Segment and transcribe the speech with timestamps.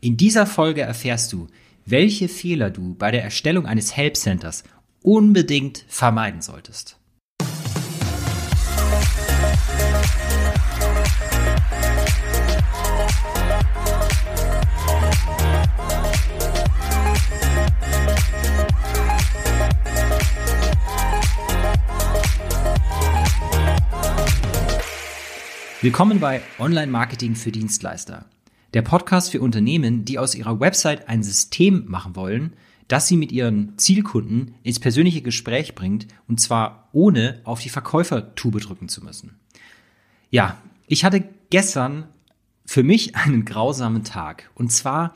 [0.00, 1.48] In dieser Folge erfährst du,
[1.84, 4.62] welche Fehler du bei der Erstellung eines Help Centers
[5.02, 6.96] unbedingt vermeiden solltest.
[25.80, 28.26] Willkommen bei Online Marketing für Dienstleister.
[28.74, 32.52] Der Podcast für Unternehmen, die aus ihrer Website ein System machen wollen,
[32.86, 38.60] das sie mit ihren Zielkunden ins persönliche Gespräch bringt und zwar ohne auf die Verkäufertube
[38.60, 39.36] drücken zu müssen.
[40.30, 42.08] Ja, ich hatte gestern
[42.66, 44.50] für mich einen grausamen Tag.
[44.54, 45.14] Und zwar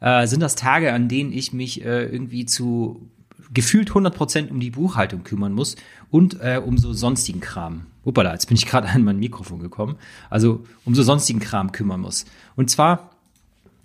[0.00, 3.08] äh, sind das Tage, an denen ich mich äh, irgendwie zu
[3.52, 5.76] gefühlt 100% um die Buchhaltung kümmern muss
[6.10, 7.86] und äh, um so sonstigen Kram.
[8.04, 9.96] Uppala, jetzt bin ich gerade an mein Mikrofon gekommen.
[10.30, 12.24] Also um so sonstigen Kram kümmern muss.
[12.56, 13.10] Und zwar,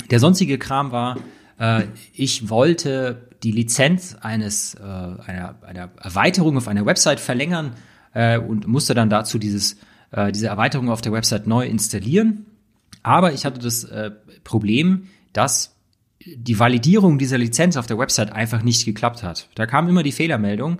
[0.09, 1.17] der sonstige Kram war,
[1.59, 7.73] äh, ich wollte die Lizenz eines äh, einer, einer Erweiterung auf einer Website verlängern
[8.13, 9.77] äh, und musste dann dazu dieses,
[10.11, 12.45] äh, diese Erweiterung auf der Website neu installieren.
[13.03, 14.11] Aber ich hatte das äh,
[14.43, 15.75] Problem, dass
[16.25, 19.47] die Validierung dieser Lizenz auf der Website einfach nicht geklappt hat.
[19.55, 20.79] Da kam immer die Fehlermeldung.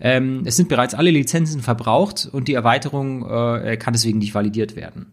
[0.00, 4.76] Ähm, es sind bereits alle Lizenzen verbraucht und die Erweiterung äh, kann deswegen nicht validiert
[4.76, 5.12] werden.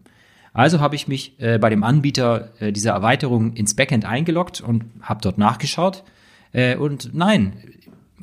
[0.52, 4.84] Also habe ich mich äh, bei dem Anbieter äh, dieser Erweiterung ins Backend eingeloggt und
[5.00, 6.04] habe dort nachgeschaut.
[6.52, 7.54] Äh, und nein,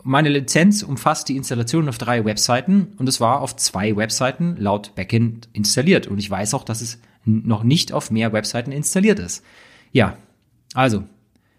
[0.04, 4.94] meine Lizenz umfasst die Installation auf drei Webseiten und es war auf zwei Webseiten laut
[4.96, 6.08] Backend installiert.
[6.08, 9.44] Und ich weiß auch, dass es noch nicht auf mehr Webseiten installiert ist.
[9.92, 10.18] Ja,
[10.74, 11.04] also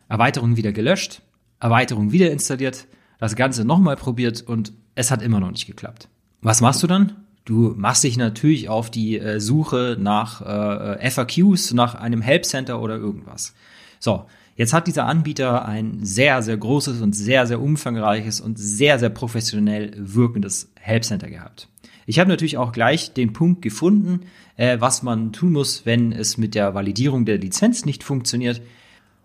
[0.08, 1.22] Erweiterung wieder gelöscht,
[1.58, 2.86] Erweiterung wieder installiert,
[3.20, 6.08] das Ganze nochmal probiert und es hat immer noch nicht geklappt.
[6.42, 7.12] Was machst du dann?
[7.44, 12.80] Du machst dich natürlich auf die äh, Suche nach äh, FAQs, nach einem Help Center
[12.80, 13.54] oder irgendwas.
[13.98, 14.24] So,
[14.56, 19.10] jetzt hat dieser Anbieter ein sehr, sehr großes und sehr, sehr umfangreiches und sehr, sehr
[19.10, 21.68] professionell wirkendes Help Center gehabt.
[22.06, 24.20] Ich habe natürlich auch gleich den Punkt gefunden,
[24.56, 28.60] äh, was man tun muss, wenn es mit der Validierung der Lizenz nicht funktioniert.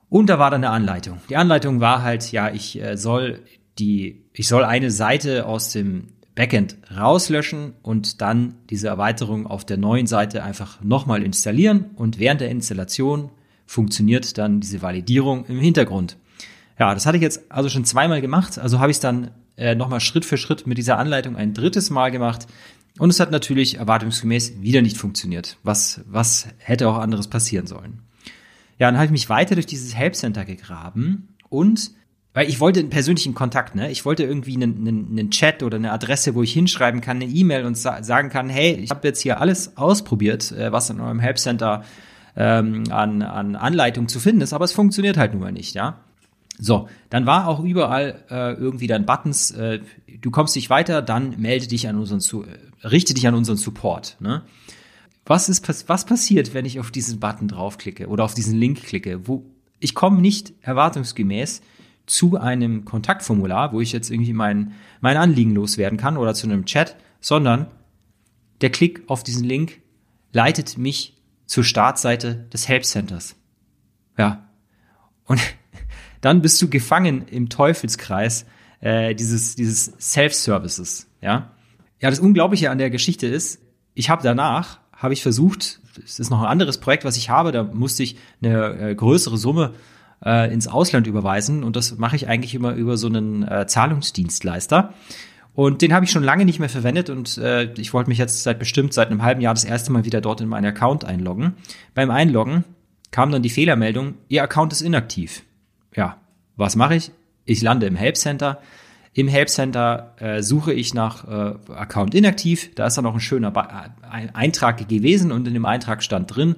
[0.09, 1.19] Und da war dann eine Anleitung.
[1.29, 3.39] Die Anleitung war halt, ja, ich äh, soll
[3.80, 9.78] die, ich soll eine Seite aus dem Backend rauslöschen und dann diese Erweiterung auf der
[9.78, 13.30] neuen Seite einfach nochmal installieren und während der Installation
[13.66, 16.18] funktioniert dann diese Validierung im Hintergrund.
[16.78, 19.75] Ja, das hatte ich jetzt also schon zweimal gemacht, also habe ich es dann äh,
[19.75, 22.47] nochmal Schritt für Schritt mit dieser Anleitung ein drittes Mal gemacht
[23.00, 25.58] und es hat natürlich erwartungsgemäß wieder nicht funktioniert.
[25.64, 28.02] Was, was hätte auch anderes passieren sollen?
[28.78, 31.91] Ja, dann habe ich mich weiter durch dieses Help Center gegraben und
[32.35, 33.90] weil ich wollte einen persönlichen Kontakt, ne?
[33.90, 37.31] Ich wollte irgendwie einen, einen, einen Chat oder eine Adresse, wo ich hinschreiben kann, eine
[37.31, 41.00] E-Mail und sa sagen kann, hey, ich habe jetzt hier alles ausprobiert, äh, was in
[41.00, 41.85] eurem Help Center
[42.35, 46.01] ähm, an, an Anleitung zu finden ist, aber es funktioniert halt nun mal nicht, ja.
[46.59, 49.79] So, dann war auch überall äh, irgendwie dann Buttons, äh,
[50.19, 54.17] du kommst nicht weiter, dann melde dich an unseren, äh, richte dich an unseren Support,
[54.19, 54.41] ne?
[55.25, 59.28] Was ist was passiert, wenn ich auf diesen Button draufklicke oder auf diesen Link klicke?
[59.28, 59.46] Wo
[59.79, 61.62] ich komme nicht erwartungsgemäß
[62.05, 66.66] zu einem Kontaktformular, wo ich jetzt irgendwie mein mein Anliegen loswerden kann oder zu einem
[66.66, 67.67] Chat, sondern
[68.61, 69.81] der Klick auf diesen Link
[70.31, 73.35] leitet mich zur Startseite des Help Centers.
[74.17, 74.49] Ja.
[75.25, 75.41] Und
[76.21, 78.45] dann bist du gefangen im Teufelskreis
[78.81, 81.51] äh, dieses dieses Self-Services, ja.
[82.01, 83.61] Ja, das Unglaubliche an der Geschichte ist,
[83.93, 87.51] ich habe danach habe ich versucht, es ist noch ein anderes Projekt, was ich habe,
[87.51, 89.73] da musste ich eine äh, größere Summe
[90.24, 94.94] äh, ins Ausland überweisen und das mache ich eigentlich immer über so einen äh, Zahlungsdienstleister.
[95.53, 98.44] Und den habe ich schon lange nicht mehr verwendet und äh, ich wollte mich jetzt
[98.44, 101.53] seit bestimmt seit einem halben Jahr das erste Mal wieder dort in meinen Account einloggen.
[101.94, 102.66] Beim Einloggen
[103.12, 105.44] kam dann die Fehlermeldung, Ihr Account ist inaktiv.
[105.96, 106.18] Ja,
[106.58, 107.12] was mache ich?
[107.46, 108.59] Ich lande im Help Center,
[109.16, 112.76] im Help Center äh, suche ich nach äh, Account inaktiv.
[112.76, 116.36] Da ist dann noch ein schöner ba ein Eintrag gewesen und in dem Eintrag stand
[116.36, 116.56] drin,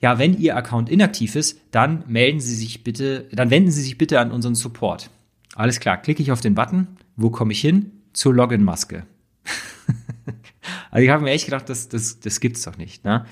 [0.00, 3.98] ja, wenn Ihr Account inaktiv ist, dann melden Sie sich bitte, dann wenden Sie sich
[3.98, 5.10] bitte an unseren Support.
[5.54, 6.86] Alles klar, klicke ich auf den Button.
[7.16, 7.92] Wo komme ich hin?
[8.12, 9.04] Zur Login-Maske.
[10.90, 13.04] also ich habe mir echt gedacht, das, das, das gibt's doch nicht.
[13.04, 13.26] Ne?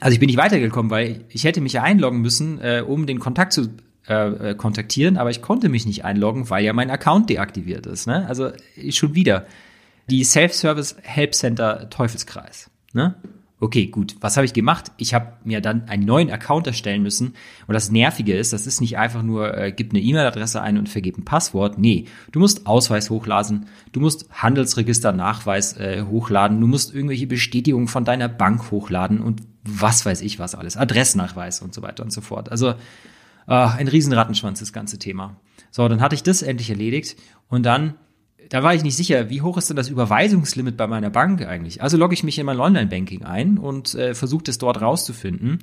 [0.00, 3.18] Also ich bin nicht weitergekommen, weil ich hätte mich ja einloggen müssen, äh, um den
[3.18, 3.70] Kontakt zu
[4.08, 8.06] äh, äh, kontaktieren, aber ich konnte mich nicht einloggen, weil ja mein Account deaktiviert ist.
[8.06, 8.26] Ne?
[8.26, 8.50] Also
[8.90, 9.46] schon wieder
[10.10, 12.68] die Self-Service Help Center Teufelskreis.
[12.92, 13.14] Ne?
[13.62, 14.16] Okay, gut.
[14.20, 14.90] Was habe ich gemacht?
[14.96, 17.34] Ich habe mir dann einen neuen Account erstellen müssen.
[17.68, 20.88] Und das Nervige ist, das ist nicht einfach nur, äh, gib eine E-Mail-Adresse ein und
[20.88, 21.78] vergib ein Passwort.
[21.78, 28.04] Nee, du musst Ausweis hochladen, du musst Handelsregister-Nachweis äh, hochladen, du musst irgendwelche Bestätigungen von
[28.04, 32.20] deiner Bank hochladen und was weiß ich was alles, Adressnachweis und so weiter und so
[32.20, 32.50] fort.
[32.50, 32.74] Also
[33.46, 35.36] Ah, ein Riesenrattenschwanz, das ganze Thema.
[35.70, 37.16] So, dann hatte ich das endlich erledigt
[37.48, 37.94] und dann,
[38.48, 41.82] da war ich nicht sicher, wie hoch ist denn das Überweisungslimit bei meiner Bank eigentlich?
[41.82, 45.60] Also logge ich mich in mein Online-Banking ein und äh, versuche das dort rauszufinden.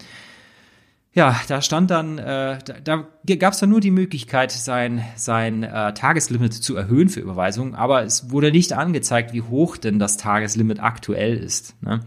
[1.13, 5.63] Ja, da stand dann, äh, da, da gab es dann nur die Möglichkeit, sein, sein
[5.63, 10.17] äh, Tageslimit zu erhöhen für Überweisungen, aber es wurde nicht angezeigt, wie hoch denn das
[10.17, 11.75] Tageslimit aktuell ist.
[11.81, 12.01] Ne?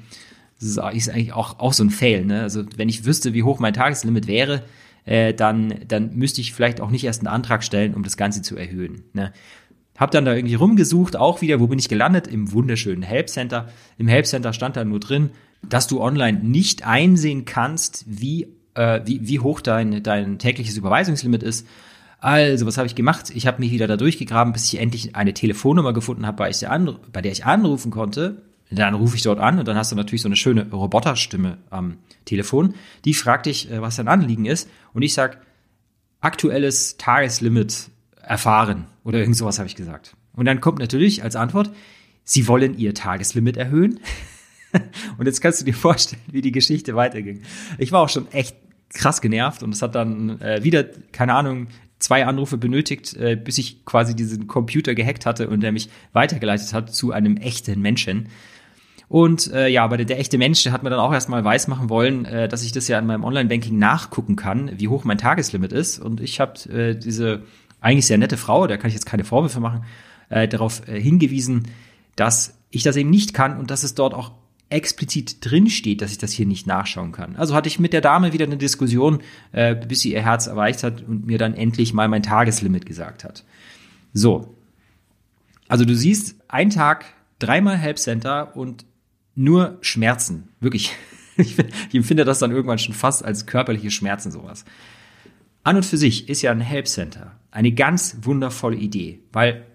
[0.61, 2.25] Das ist, ist eigentlich auch, auch so ein Fail.
[2.25, 2.43] Ne?
[2.43, 4.63] Also wenn ich wüsste, wie hoch mein Tageslimit wäre,
[5.05, 8.41] äh, dann, dann müsste ich vielleicht auch nicht erst einen Antrag stellen, um das Ganze
[8.43, 9.03] zu erhöhen.
[9.15, 9.33] Ne?
[9.97, 12.27] Hab dann da irgendwie rumgesucht, auch wieder, wo bin ich gelandet?
[12.27, 13.69] Im wunderschönen Help Center.
[13.99, 15.31] Im Help Center stand da nur drin,
[15.63, 21.43] dass du online nicht einsehen kannst, wie, äh, wie, wie hoch dein, dein tägliches Überweisungslimit
[21.43, 21.67] ist.
[22.19, 23.31] Also, was habe ich gemacht?
[23.35, 26.53] Ich habe mich wieder da durchgegraben, bis ich endlich eine Telefonnummer gefunden habe, bei,
[27.13, 28.43] bei der ich anrufen konnte.
[28.71, 31.99] Dann rufe ich dort an und dann hast du natürlich so eine schöne Roboterstimme am
[32.25, 32.75] Telefon.
[33.05, 34.71] Die fragt dich, äh, was dein Anliegen ist.
[34.95, 35.43] Und ich sag,
[36.21, 37.91] aktuelles Tageslimit
[38.33, 40.17] erfahren oder irgend sowas habe ich gesagt.
[40.35, 41.71] Und dann kommt natürlich als Antwort,
[42.25, 44.01] sie wollen ihr Tageslimit erhöhen.
[45.19, 47.43] und jetzt kannst du dir vorstellen, wie die Geschichte weiterging.
[47.77, 48.57] Ich war auch schon echt
[48.89, 51.67] krass genervt und es hat dann äh, wieder, keine Ahnung,
[51.99, 56.73] zwei Anrufe benötigt, äh, bis ich quasi diesen Computer gehackt hatte und der mich weitergeleitet
[56.73, 58.29] hat zu einem echten Menschen.
[59.13, 61.91] Und äh, ja, aber der, der echte Mensch der hat mir dann auch erstmal weismachen
[61.91, 65.71] wollen, äh, dass ich das ja in meinem Online-Banking nachgucken kann, wie hoch mein Tageslimit
[65.71, 65.99] ist.
[65.99, 67.43] Und ich habe äh, diese
[67.83, 69.85] eigentlich sehr nette Frau, da kann ich jetzt keine Vorwürfe machen,
[70.31, 71.69] äh, darauf äh, hingewiesen,
[72.17, 74.33] dass ich das eben nicht kann und dass es dort auch
[74.71, 77.37] explizit drin steht, dass ich das hier nicht nachschauen kann.
[77.37, 79.21] Also hatte ich mit der Dame wieder eine Diskussion,
[79.53, 83.25] äh, bis sie ihr Herz erreicht hat und mir dann endlich mal mein Tageslimit gesagt
[83.25, 83.45] hat.
[84.15, 84.55] So.
[85.69, 87.05] Also du siehst, ein Tag,
[87.39, 88.85] dreimal Help Center und
[89.35, 90.49] nur Schmerzen.
[90.61, 90.93] Wirklich.
[91.39, 91.57] Ich,
[91.95, 94.67] empfinde das dann irgendwann schon fast als körperliche Schmerzen sowas.
[95.65, 99.67] An und für sich ist ja ein Help Center eine ganz wundervolle Idee, weil,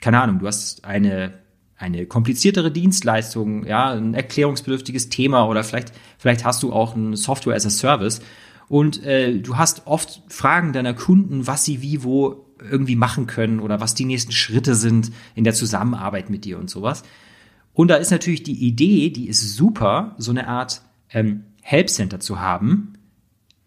[0.00, 1.32] keine Ahnung, du hast eine,
[1.76, 7.54] eine kompliziertere Dienstleistung, ja, ein erklärungsbedürftiges Thema oder vielleicht, vielleicht hast du auch ein Software
[7.54, 8.20] as a Service
[8.68, 13.60] und äh, du hast oft Fragen deiner Kunden, was sie wie wo irgendwie machen können
[13.60, 17.04] oder was die nächsten Schritte sind in der Zusammenarbeit mit dir und sowas.
[17.72, 22.20] Und da ist natürlich die Idee, die ist super, so eine Art ähm, Help Center
[22.20, 22.94] zu haben,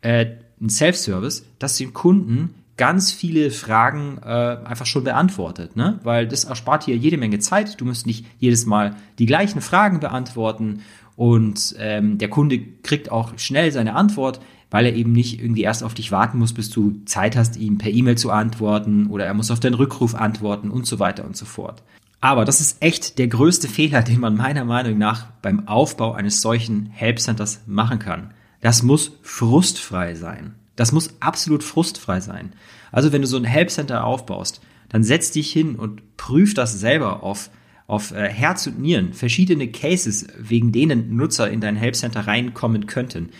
[0.02, 0.28] äh,
[0.63, 6.00] ein Self-Service, das den Kunden ganz viele Fragen äh, einfach schon beantwortet, ne?
[6.04, 7.80] Weil das erspart dir jede Menge Zeit.
[7.80, 10.81] Du musst nicht jedes Mal die gleichen Fragen beantworten
[11.15, 14.39] und ähm, der Kunde kriegt auch schnell seine Antwort,
[14.71, 17.77] weil er eben nicht irgendwie erst auf dich warten muss, bis du Zeit hast, ihm
[17.77, 21.38] per E-Mail zu antworten oder er muss auf deinen Rückruf antworten und so weiter und
[21.38, 21.83] so fort.
[22.21, 26.42] Aber das ist echt der größte Fehler, den man meiner Meinung nach beim Aufbau eines
[26.42, 28.33] solchen Help Centers machen kann.
[28.63, 30.56] Das muss frustfrei sein.
[30.77, 32.54] Das muss absolut frustfrei sein.
[32.94, 36.80] Also wenn du so ein Help Center aufbaust, dann setz dich hin und prüf das
[36.80, 37.50] selber auf,
[37.88, 42.86] auf äh, Herz und Nieren, verschiedene Cases, wegen denen Nutzer in dein Help Center reinkommen
[42.86, 43.31] könnten.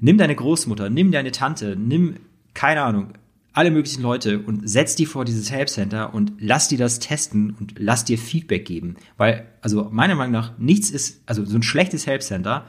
[0.00, 2.16] Nimm deine Großmutter, nimm deine Tante, nimm,
[2.52, 3.14] keine Ahnung,
[3.54, 7.56] alle möglichen Leute und setz die vor dieses Help Center und lass die das testen
[7.58, 8.96] und lass dir Feedback geben.
[9.16, 12.66] Weil, also meiner Meinung nach, nichts ist, also so ein schlechtes Help Center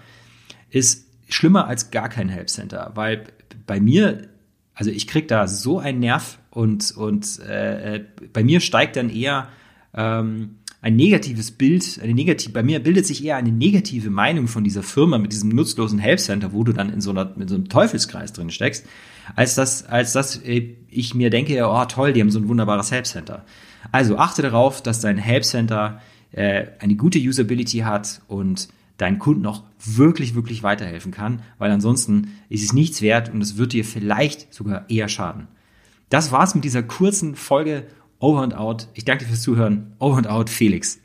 [0.69, 2.91] ist schlimmer als gar kein Help Center.
[2.95, 3.25] Weil
[3.65, 4.27] bei mir,
[4.73, 9.09] also ich krieg da so einen Nerv und, und äh, äh bei mir steigt dann
[9.09, 9.49] eher
[9.93, 14.63] ähm, ein negatives Bild, eine negative, bei mir bildet sich eher eine negative Meinung von
[14.63, 17.55] dieser Firma mit diesem nutzlosen Help Center, wo du dann in so, einer, in so
[17.55, 18.85] einem Teufelskreis drin steckst
[19.35, 22.91] als dass, als dass äh, ich mir denke, oh toll, die haben so ein wunderbares
[22.91, 23.45] Help Center.
[23.91, 29.45] Also achte darauf, dass dein Help Center äh, eine gute Usability hat und deinen Kunden
[29.45, 33.85] auch wirklich, wirklich weiterhelfen kann, weil ansonsten ist es nichts wert und es wird dir
[33.85, 35.47] vielleicht sogar eher schaden.
[36.09, 37.87] Das war's mit dieser kurzen Folge
[38.19, 38.87] Over and Out.
[38.93, 39.93] Ich danke dir fürs Zuhören.
[39.99, 40.99] Over and Out, Felix.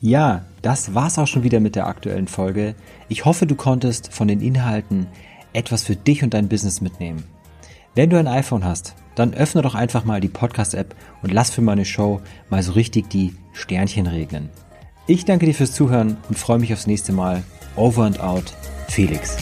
[0.00, 2.74] Ja, das war's auch schon wieder mit der aktuellen Folge.
[3.08, 5.06] Ich hoffe, du konntest von den Inhalten
[5.52, 7.24] etwas für dich und dein Business mitnehmen.
[7.94, 11.60] Wenn du ein iPhone hast, dann öffne doch einfach mal die Podcast-App und lass für
[11.60, 14.48] meine Show mal so richtig die Sternchen regnen.
[15.06, 17.42] Ich danke dir fürs Zuhören und freue mich aufs nächste Mal.
[17.76, 18.52] Over and out,
[18.88, 19.36] Felix.